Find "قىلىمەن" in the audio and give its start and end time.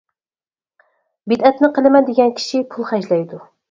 1.79-2.11